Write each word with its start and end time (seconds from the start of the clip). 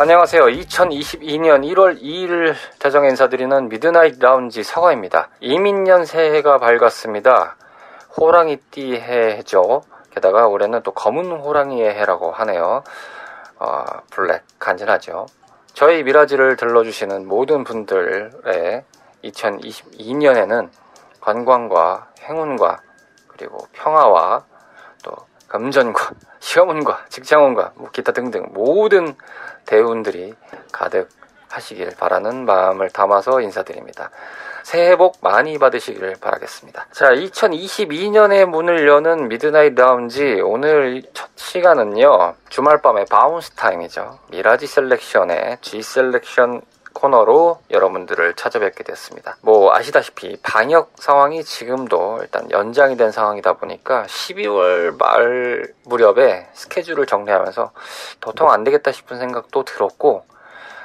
안녕하세요. 0.00 0.44
2022년 0.44 1.68
1월 1.72 2.00
2일 2.00 2.54
자정에 2.78 3.08
인사드리는 3.08 3.68
미드나잇 3.68 4.20
라운지 4.20 4.62
서가입니다. 4.62 5.28
임인년 5.40 6.04
새해가 6.04 6.58
밝았습니다. 6.58 7.56
호랑이띠 8.16 8.94
해죠. 8.94 9.82
게다가 10.10 10.46
올해는 10.46 10.84
또 10.84 10.92
검은 10.92 11.40
호랑이의 11.40 11.96
해라고 11.96 12.30
하네요. 12.30 12.84
어, 13.58 13.84
블랙 14.12 14.44
간지나죠. 14.60 15.26
저희 15.74 16.04
미라지를 16.04 16.54
들러주시는 16.54 17.26
모든 17.26 17.64
분들의 17.64 18.84
2022년에는 19.24 20.70
관광과 21.20 22.06
행운과 22.20 22.82
그리고 23.26 23.66
평화와 23.72 24.44
또 25.02 25.16
금전과 25.48 26.12
시험운과 26.40 27.06
직장운과 27.08 27.72
뭐 27.76 27.90
기타 27.90 28.12
등등 28.12 28.46
모든 28.50 29.14
대운들이 29.66 30.34
가득 30.72 31.08
하시길 31.48 31.96
바라는 31.98 32.44
마음을 32.44 32.90
담아서 32.90 33.40
인사드립니다. 33.40 34.10
새해 34.62 34.96
복 34.96 35.16
많이 35.22 35.58
받으시길 35.58 36.16
바라겠습니다. 36.20 36.88
자, 36.92 37.10
2022년의 37.10 38.44
문을 38.44 38.86
여는 38.86 39.28
미드나잇 39.28 39.74
라운지 39.74 40.42
오늘 40.44 41.02
첫 41.14 41.30
시간은요. 41.36 42.34
주말밤의 42.50 43.06
바운스 43.06 43.52
타임이죠. 43.52 44.18
미라지 44.30 44.66
셀렉션의 44.66 45.58
G 45.62 45.80
셀렉션 45.80 46.60
코너로 46.98 47.60
여러분들을 47.70 48.34
찾아뵙게 48.34 48.82
됐습니다. 48.82 49.36
뭐 49.40 49.72
아시다시피 49.72 50.36
방역 50.42 50.90
상황이 50.96 51.44
지금도 51.44 52.18
일단 52.22 52.50
연장이 52.50 52.96
된 52.96 53.12
상황이다 53.12 53.52
보니까 53.54 54.04
12월 54.06 54.98
말 54.98 55.72
무렵에 55.84 56.48
스케줄을 56.54 57.06
정리하면서 57.06 57.70
도통 58.20 58.50
안 58.50 58.64
되겠다 58.64 58.90
싶은 58.90 59.18
생각도 59.18 59.64
들었고 59.64 60.24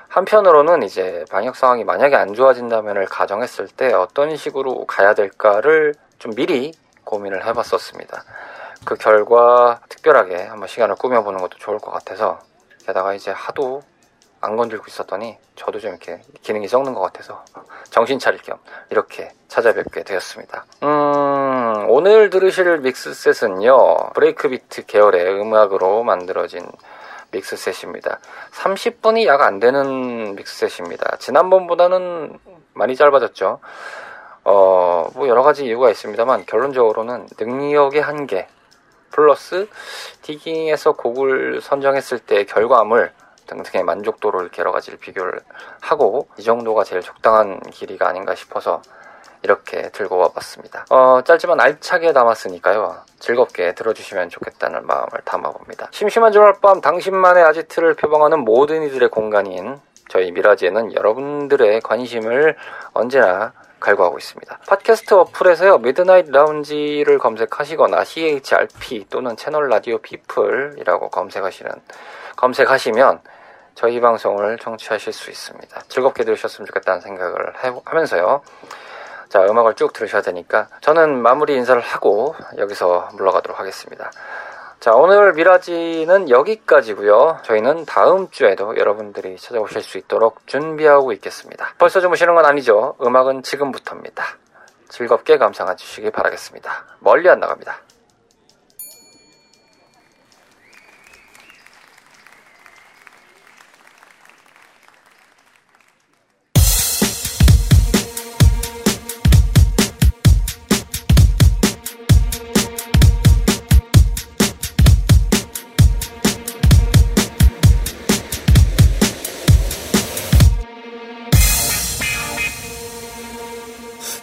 한편으로는 0.10 0.84
이제 0.84 1.26
방역 1.32 1.56
상황이 1.56 1.84
만약에 1.84 2.16
안 2.16 2.36
좋아진다면을 2.36 3.06
가정했을 3.06 3.68
때 3.68 3.92
어떤 3.94 4.36
식으로 4.36 4.86
가야 4.86 5.16
될까를 5.16 5.96
좀 6.20 6.36
미리 6.36 6.74
고민을 7.06 7.44
해봤었습니다. 7.48 8.24
그 8.86 8.96
결과 8.96 9.80
특별하게 9.90 10.44
한번 10.44 10.68
시간을 10.68 10.96
꾸며보는 10.96 11.40
것도 11.40 11.58
좋을 11.58 11.80
것 11.80 11.90
같아서 11.90 12.40
게다가 12.86 13.16
이제 13.16 13.32
하도 13.32 13.82
안 14.44 14.58
건들고 14.58 14.84
있었더니 14.88 15.38
저도 15.56 15.80
좀 15.80 15.92
이렇게 15.92 16.22
기능이 16.42 16.68
썩는 16.68 16.94
것 16.94 17.00
같아서 17.00 17.46
정신 17.90 18.20
차릴 18.20 18.42
겸 18.42 18.58
이렇게 18.90 19.32
찾아뵙게 19.48 20.04
되었습니다. 20.04 20.66
음, 20.84 21.86
오늘 21.88 22.30
들으실 22.30 22.80
믹스셋은요, 22.80 24.12
브레이크비트 24.14 24.86
계열의 24.86 25.40
음악으로 25.40 26.04
만들어진 26.04 26.66
믹스셋입니다. 27.32 28.20
30분이 28.52 29.26
약 29.26 29.42
안 29.42 29.60
되는 29.60 30.36
믹스셋입니다. 30.36 31.18
지난번보다는 31.18 32.38
많이 32.74 32.96
짧아졌죠. 32.96 33.60
어, 34.44 35.10
뭐 35.16 35.28
여러 35.30 35.42
가지 35.42 35.66
이유가 35.66 35.90
있습니다만 35.90 36.46
결론적으로는 36.46 37.28
능력의 37.40 38.02
한계 38.02 38.48
플러스 39.10 39.70
디깅에서 40.22 40.94
곡을 40.94 41.62
선정했을 41.62 42.20
때 42.20 42.44
결과물 42.46 43.14
등등의 43.48 43.86
이렇게 44.42 44.62
여러 44.62 44.72
가지를 44.72 45.00
비교를 45.00 45.40
하고 45.82 46.28
이 46.38 46.44
정도가 46.44 46.84
제일 46.84 47.02
적당한 47.02 47.60
길이가 47.72 48.08
아닌가 48.08 48.36
싶어서 48.36 48.82
이렇게 49.44 49.90
들고 49.90 50.18
와봤습니다. 50.18 50.86
어, 50.90 51.22
짧지만 51.24 51.60
알차게 51.60 52.14
담았으니까요. 52.14 53.02
즐겁게 53.20 53.74
들어주시면 53.76 54.30
좋겠다는 54.30 54.86
마음을 54.86 55.10
담아봅니다. 55.26 55.90
심심한 55.92 56.32
주말 56.32 56.54
밤 56.62 56.80
당신만의 56.82 57.44
아지트를 57.44 57.96
표방하는 57.96 58.40
모든 58.40 58.84
이들의 58.84 59.10
공간인 59.10 59.80
저희 60.10 60.32
미라지에는 60.32 60.94
여러분들의 60.94 61.82
관심을 61.82 62.56
언제나 62.94 63.54
갈구하고 63.84 64.18
있습니다. 64.18 64.60
팟캐스트 64.68 65.14
어플에서요, 65.14 65.80
미드나잇 65.80 66.30
라운지를 66.30 67.18
검색하시거나 67.18 68.06
CHRP 68.06 69.08
또는 69.10 69.36
채널 69.36 69.68
라디오 69.68 69.98
피플이라고 69.98 71.10
검색하시는, 71.10 71.72
검색하시면 72.36 73.22
저희 73.76 74.00
방송을 74.00 74.58
청취하실 74.60 75.14
수 75.14 75.32
있습니다. 75.32 75.82
즐겁게 75.88 76.24
들으셨으면 76.24 76.66
좋겠다는 76.68 77.02
생각을 77.02 77.64
해, 77.64 77.74
하면서요. 77.86 78.42
자, 79.30 79.44
음악을 79.46 79.74
쭉 79.74 79.94
들으셔야 79.94 80.22
되니까 80.22 80.68
저는 80.82 81.22
마무리 81.22 81.56
인사를 81.56 81.82
하고 81.82 82.36
여기서 82.58 83.10
물러가도록 83.14 83.60
하겠습니다. 83.60 84.12
자, 84.80 84.92
오늘 84.92 85.34
미라지는 85.34 86.30
여기까지고요. 86.30 87.40
저희는 87.44 87.86
다음 87.86 88.30
주에도 88.30 88.76
여러분들이 88.78 89.38
찾아오실 89.38 89.82
수 89.82 89.98
있도록 89.98 90.46
준비하고 90.46 91.14
있겠습니다. 91.14 91.74
벌써 91.78 92.02
주무시는 92.02 92.36
건 92.36 92.46
아니죠. 92.46 92.96
음악은 93.02 93.44
지금부터입니다. 93.44 94.24
즐겁게 94.90 95.38
감상해 95.38 95.76
주시기 95.78 96.12
바라겠습니다. 96.12 96.86
멀리 97.00 97.30
안 97.30 97.40
나갑니다. 97.40 97.80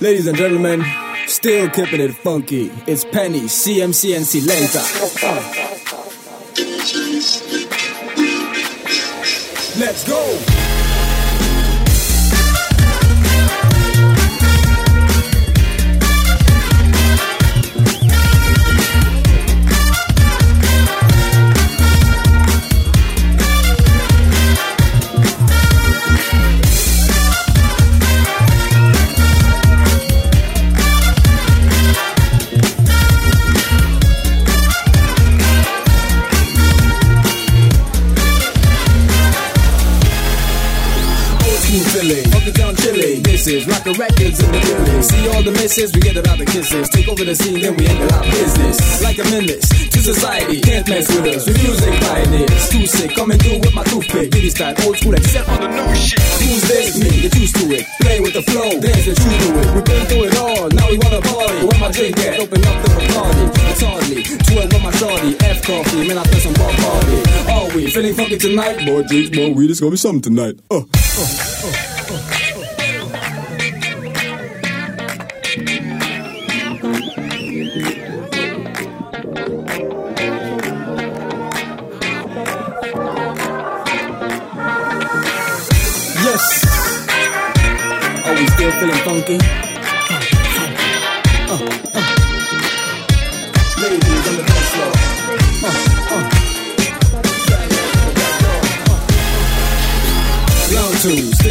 Ladies 0.00 0.26
and 0.26 0.36
gentlemen, 0.36 0.82
still 1.26 1.68
keeping 1.68 2.00
it 2.00 2.14
funky. 2.14 2.70
It's 2.86 3.04
Penny, 3.04 3.40
CMCNC 3.40 4.40
Lenta. 4.46 4.80
Let's 9.78 10.08
go! 10.08 10.49
Misses, 45.70 45.94
we 45.94 46.00
get 46.00 46.16
it 46.18 46.26
out 46.26 46.34
the 46.34 46.44
kisses. 46.44 46.90
Take 46.90 47.06
over 47.06 47.22
the 47.22 47.30
scene, 47.30 47.62
then 47.62 47.78
we 47.78 47.86
handle 47.86 48.10
our 48.10 48.26
business. 48.26 48.74
Like 49.06 49.22
a 49.22 49.26
menace 49.30 49.70
to 49.70 50.02
society, 50.02 50.58
can't 50.58 50.82
mess 50.90 51.06
with 51.14 51.30
us. 51.30 51.46
We 51.46 51.54
music 51.62 51.94
pioneers, 52.02 52.68
too 52.74 52.86
sick, 52.90 53.14
coming 53.14 53.38
through 53.38 53.62
with 53.62 53.70
my 53.78 53.86
toothpick. 53.86 54.34
Diddy 54.34 54.50
style, 54.50 54.74
old 54.82 54.98
school, 54.98 55.14
except 55.14 55.46
on 55.46 55.62
the 55.62 55.70
new 55.70 55.94
shit. 55.94 56.18
Who's 56.42 56.66
this? 56.66 56.98
Me, 56.98 57.22
get 57.22 57.38
used 57.38 57.54
to 57.54 57.70
it. 57.70 57.86
Play 58.02 58.18
with 58.18 58.34
the 58.34 58.42
flow, 58.50 58.82
dance 58.82 59.06
the 59.06 59.14
true 59.14 59.30
to 59.30 59.48
it. 59.62 59.66
We've 59.70 59.86
been 59.86 60.06
through 60.10 60.24
it 60.26 60.34
all, 60.42 60.66
now 60.74 60.90
we 60.90 60.98
wanna 60.98 61.22
party. 61.22 61.62
Where 61.62 61.78
my 61.78 61.90
drink 61.94 62.18
at? 62.18 62.40
Open 62.42 62.66
up 62.66 62.76
the 62.82 62.90
party. 63.14 63.44
It's 63.70 63.82
hardly 63.86 64.20
12 64.26 64.72
with 64.74 64.82
my 64.82 64.90
shorty. 64.98 65.30
F 65.38 65.58
coffee, 65.62 66.02
man, 66.02 66.18
I 66.18 66.24
feel 66.34 66.50
some 66.50 66.54
bar 66.58 66.74
party. 66.82 67.16
Are 67.46 67.68
we 67.78 67.86
feeling 67.94 68.14
funky 68.18 68.42
tonight? 68.42 68.82
More 68.90 69.06
drinks, 69.06 69.30
more 69.38 69.54
weed, 69.54 69.70
it's 69.70 69.78
gonna 69.78 69.94
be 69.94 70.02
something 70.02 70.34
tonight. 70.34 70.58
Uh, 70.66 70.82
uh, 70.82 71.39
gusta 88.70 88.84
el 88.84 88.92
funky. 89.02 89.69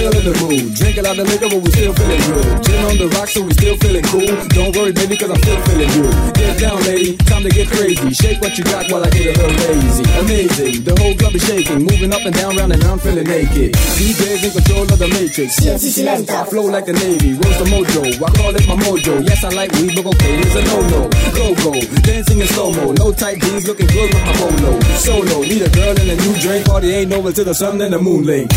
Still 0.10 0.20
in 0.20 0.34
the 0.34 0.36
mood. 0.42 0.74
Drinking 0.76 1.06
out 1.06 1.16
the 1.16 1.24
liquor, 1.24 1.50
but 1.50 1.62
we 1.62 1.70
still 1.72 1.94
feeling 1.94 2.22
good. 2.26 2.46
Gin 2.64 2.86
on 2.86 2.98
the 2.98 3.08
rock, 3.18 3.30
so 3.30 3.42
we 3.44 3.54
still 3.54 3.78
feeling 3.78 4.06
cool. 4.10 4.34
Don't 4.50 4.74
worry, 4.76 4.92
baby, 4.92 5.18
cause 5.18 5.30
I'm 5.30 5.42
still 5.42 5.62
feeling 5.70 5.92
good. 5.94 6.14
Get 6.34 6.60
down, 6.60 6.80
lady, 6.84 7.18
time 7.30 7.44
to 7.44 7.50
get 7.50 7.68
crazy. 7.70 8.10
Shake 8.14 8.42
what 8.42 8.58
you 8.58 8.64
got 8.64 8.90
while 8.92 9.04
I 9.06 9.10
get 9.10 9.30
a 9.30 9.34
little 9.38 9.54
lazy. 9.70 10.04
Amazing, 10.20 10.84
the 10.84 10.94
whole 10.98 11.16
club 11.16 11.36
is 11.36 11.44
shaking. 11.46 11.86
Moving 11.86 12.12
up 12.14 12.24
and 12.26 12.36
down, 12.36 12.58
round 12.58 12.74
and 12.74 12.84
round, 12.84 13.02
feeling 13.02 13.28
naked. 13.28 13.74
DJs 13.74 14.44
in 14.44 14.52
control 14.52 14.86
of 14.90 14.98
the 14.98 15.10
matrix. 15.14 15.60
I 15.60 16.44
flow 16.46 16.66
like 16.66 16.86
the 16.86 16.94
Navy, 16.94 17.34
roast 17.38 17.60
the 17.60 17.68
mojo. 17.70 18.04
I 18.18 18.30
call 18.34 18.54
it 18.56 18.66
my 18.68 18.78
mojo. 18.82 19.22
Yes, 19.28 19.44
I 19.44 19.50
like 19.50 19.72
weed, 19.78 19.94
but 19.96 20.06
cocaine 20.06 20.42
is 20.42 20.56
a 20.56 20.64
no-no. 20.66 21.10
Go-go, 21.36 21.74
dancing 22.02 22.40
in 22.42 22.48
slow-mo. 22.48 22.94
No 22.94 23.12
tight 23.12 23.42
jeans, 23.42 23.68
looking 23.68 23.88
good 23.88 24.14
with 24.14 24.24
my 24.26 24.34
polo. 24.34 24.80
Solo, 24.98 25.42
need 25.42 25.62
a 25.62 25.70
girl 25.70 25.94
and 25.94 26.10
a 26.10 26.16
new 26.16 26.34
drink. 26.40 26.66
Party 26.66 26.92
ain't 26.94 27.14
over 27.14 27.32
till 27.32 27.46
the 27.46 27.54
sun 27.54 27.82
and 27.82 27.94
the 27.94 28.00
moon 28.00 28.26
link. 28.26 28.50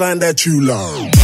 that 0.00 0.46
you 0.46 0.62
love. 0.62 1.19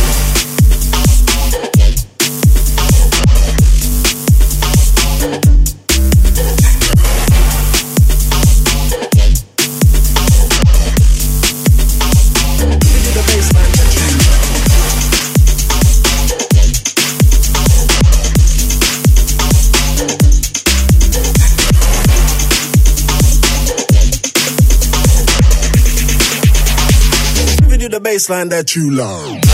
Baseline 28.16 28.49
that 28.49 28.75
you 28.75 28.90
love. 28.90 29.46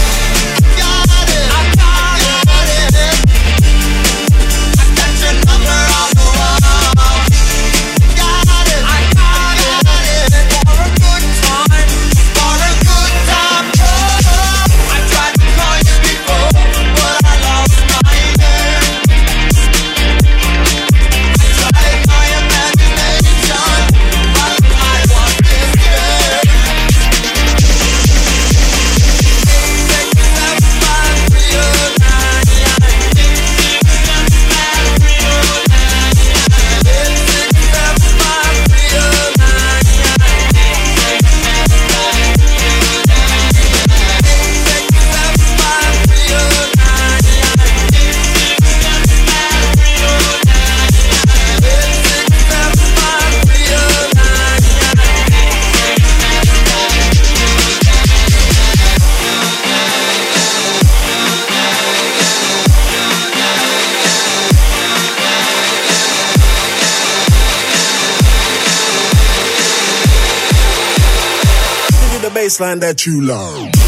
That 72.63 73.07
you 73.07 73.21
love. 73.23 73.82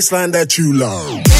Baseline 0.00 0.32
that 0.32 0.56
you 0.56 0.72
love. 0.72 1.39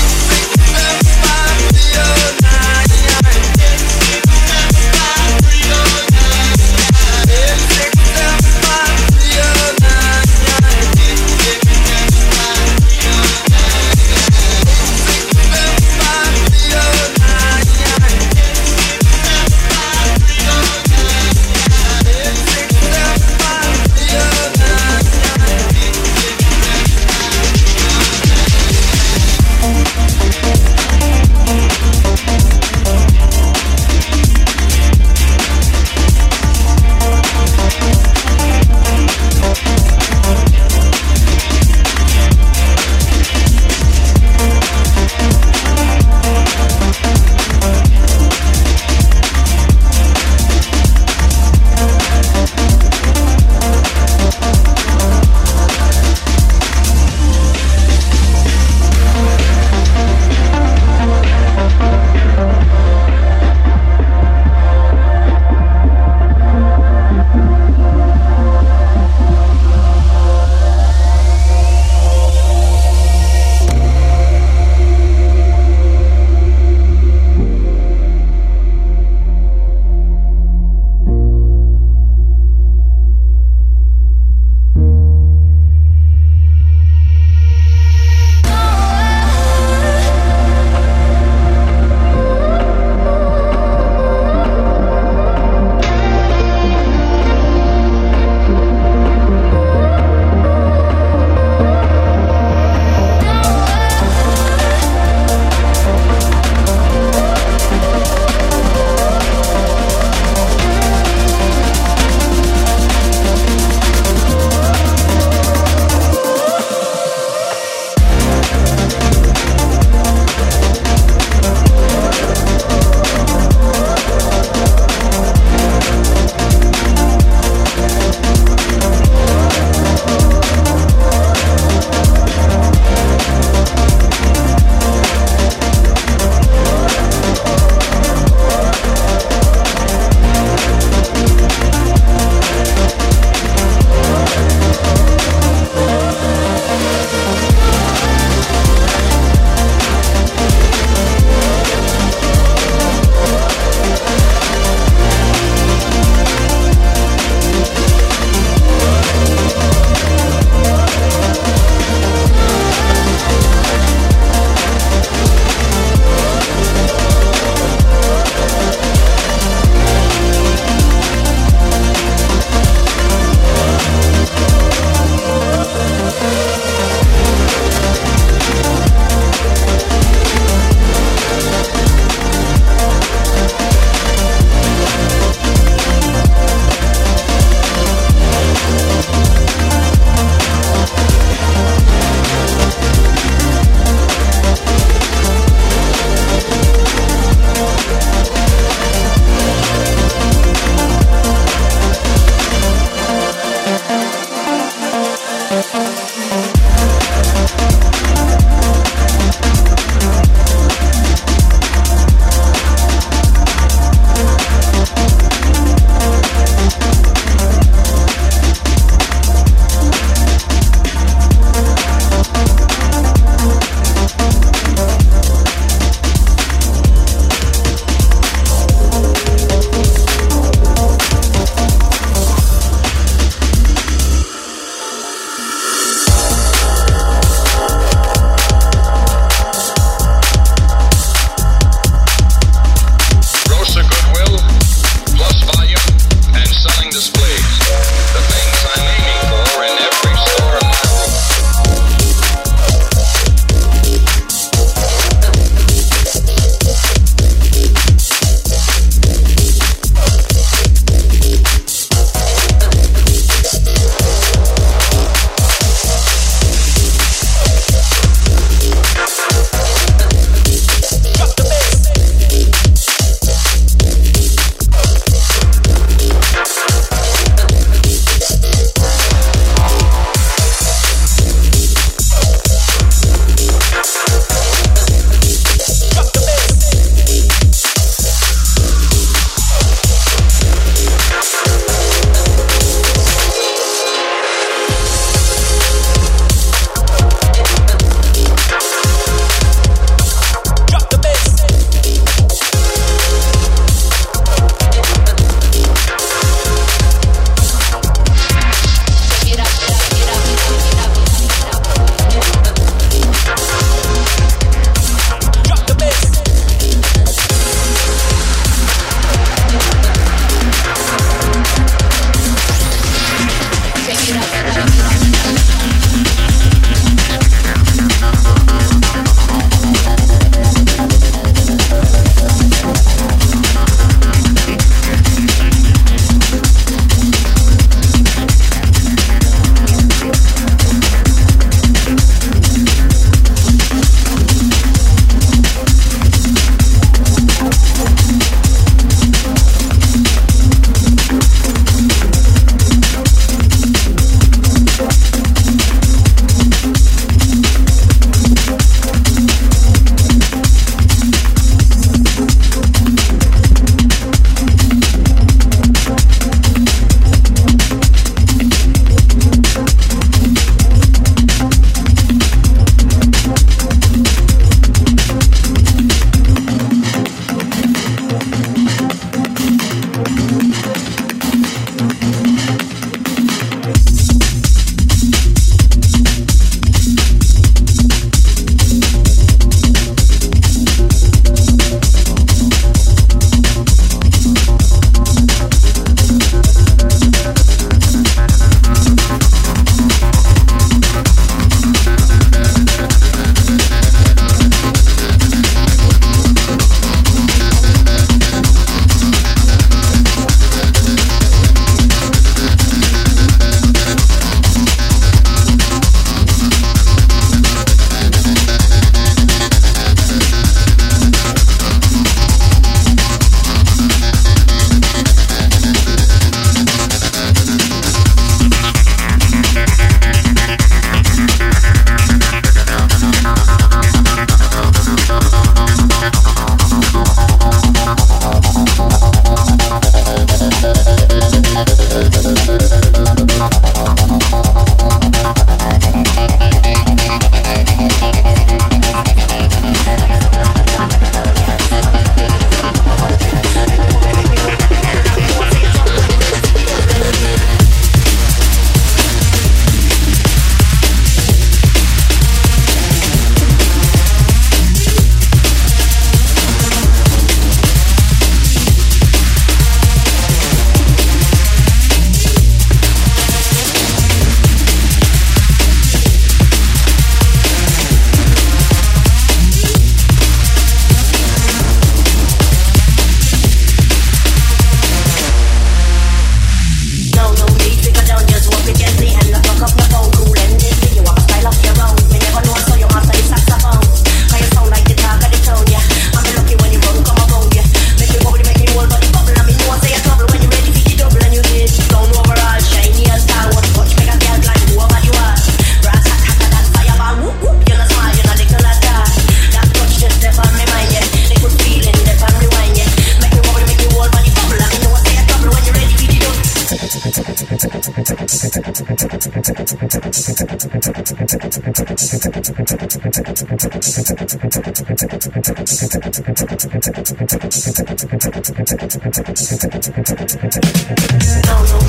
No, 522.70 522.76
no, 522.76 522.86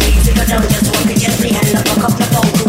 easy, 0.08 0.34
but 0.34 0.48
don't 0.48 0.67
just 0.67 0.91
walk 0.91 1.06
against 1.06 1.39
me 1.44 1.50
and 1.50 1.67
the 1.67 1.78
fuck 1.86 2.04
up 2.04 2.17
the 2.17 2.24
phone. 2.24 2.61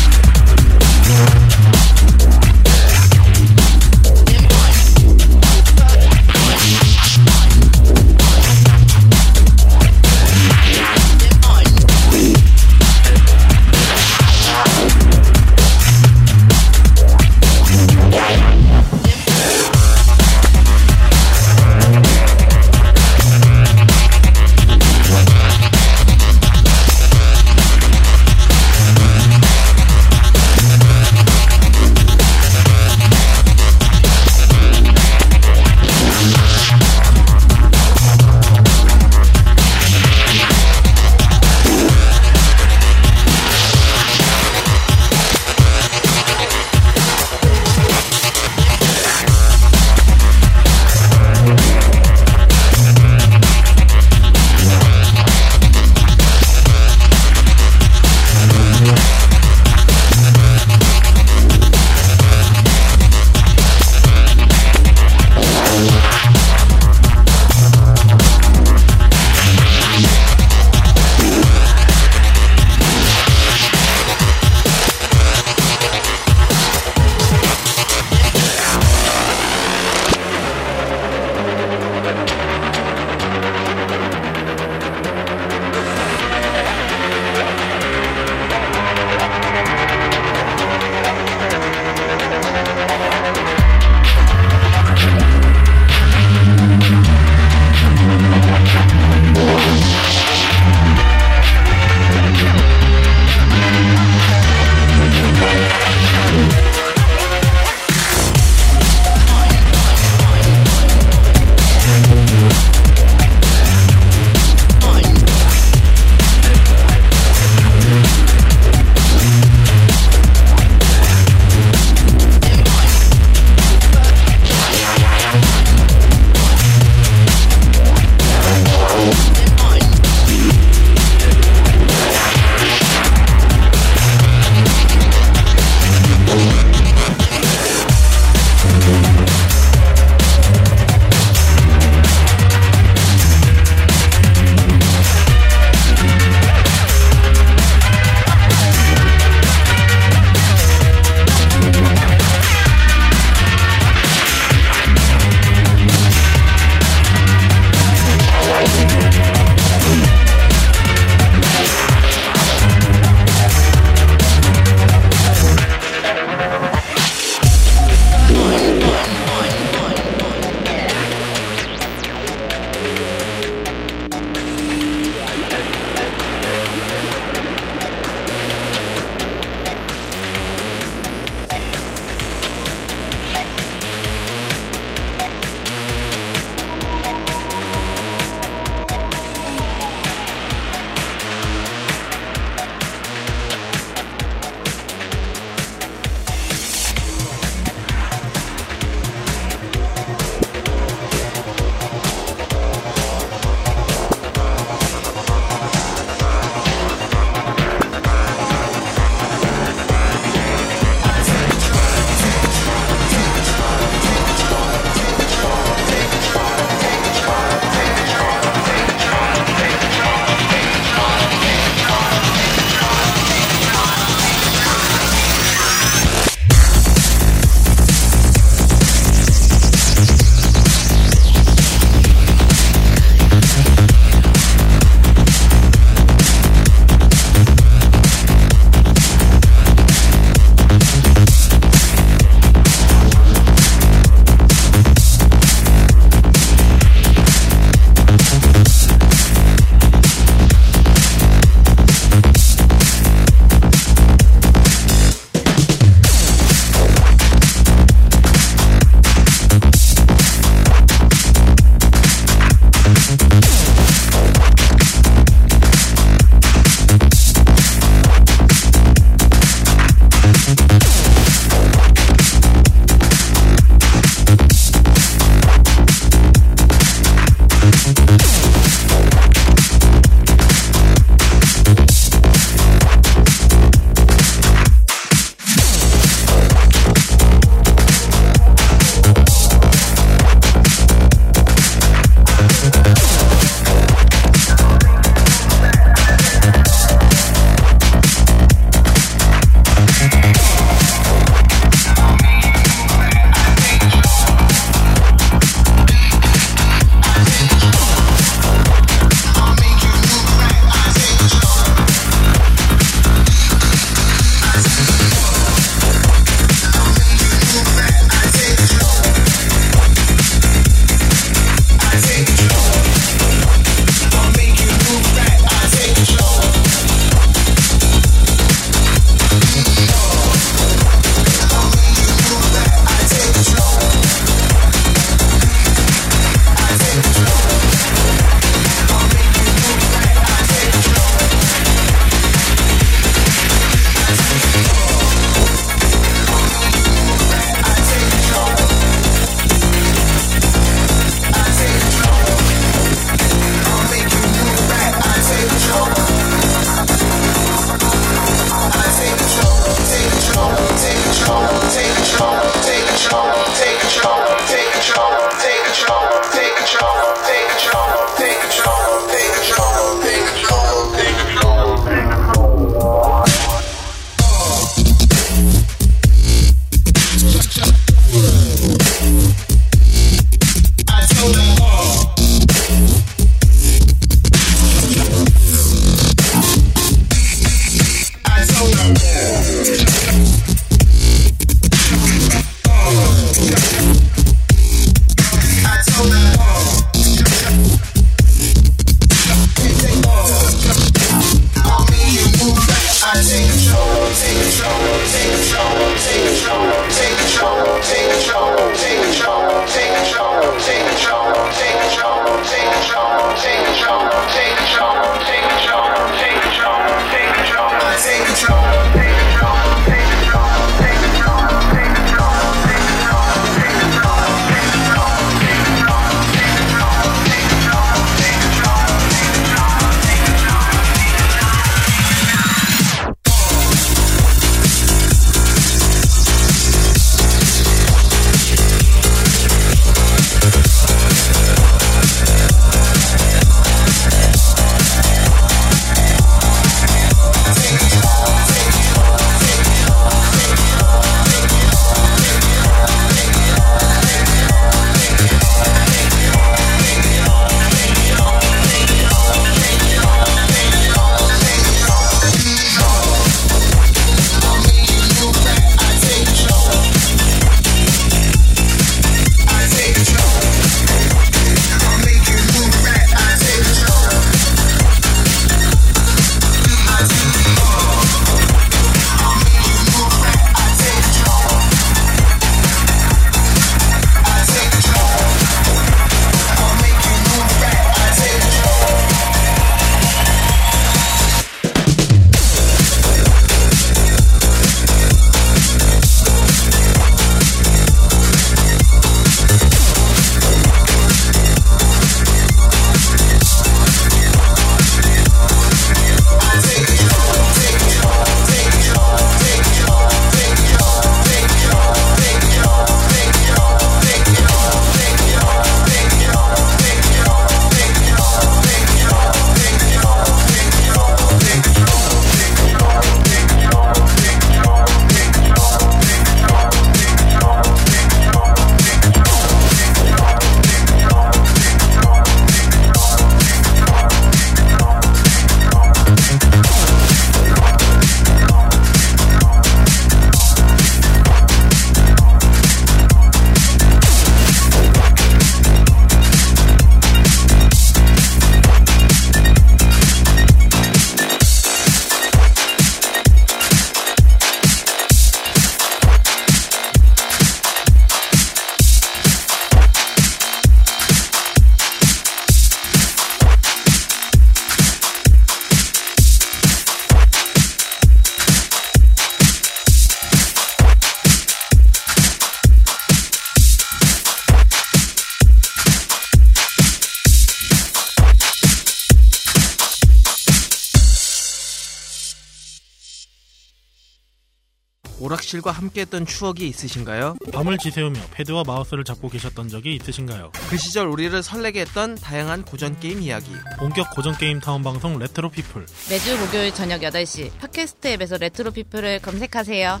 오락실과 585.22 585.70
함께했던 585.70 586.26
추억이 586.26 586.66
있으신가요? 586.66 587.36
밤을 587.52 587.78
지새우며 587.78 588.20
패드와 588.32 588.64
마우스를 588.66 589.04
잡고 589.04 589.28
계셨던 589.28 589.68
적이 589.68 589.94
있으신가요? 589.94 590.50
그 590.68 590.76
시절 590.76 591.06
우리를 591.06 591.40
설레게 591.40 591.82
했던 591.82 592.16
다양한 592.16 592.64
고전 592.64 592.98
게임 592.98 593.22
이야기. 593.22 593.52
본격 593.78 594.10
고전 594.16 594.36
게임 594.36 594.58
타운 594.58 594.82
방송 594.82 595.16
레트로 595.20 595.50
피플. 595.50 595.86
매주 596.10 596.38
목요일 596.40 596.74
저녁 596.74 597.02
8시 597.02 597.56
팟캐스트 597.58 598.08
앱에서 598.08 598.36
레트로 598.36 598.72
피플을 598.72 599.20
검색하세요. 599.20 600.00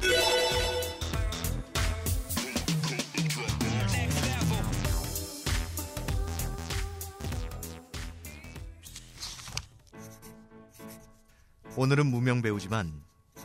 오늘은 11.76 12.06
무명 12.06 12.42
배우지만 12.42 12.92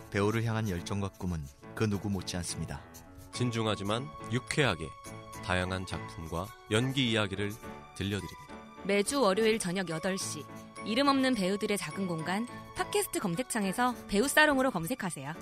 배우를 0.10 0.44
향한 0.44 0.68
열정과 0.70 1.10
꿈은 1.20 1.40
그 1.78 1.88
누구 1.88 2.10
못지않습니다. 2.10 2.82
진중하지만 3.34 4.08
유쾌하게 4.32 4.90
다양한 5.46 5.86
작품과 5.86 6.48
연기 6.72 7.12
이야기를 7.12 7.52
들려드립니다. 7.96 8.56
매주 8.84 9.22
월요일 9.22 9.60
저녁 9.60 9.86
8시 9.86 10.44
이름 10.86 11.08
없는 11.08 11.36
배우들의 11.36 11.78
작은 11.78 12.08
공간 12.08 12.48
팟캐스트 12.76 13.20
검색창에서 13.20 13.94
배우 14.08 14.28
사롱으로 14.28 14.72
검색하세요. 14.72 15.36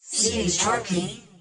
CHRP 0.00 1.31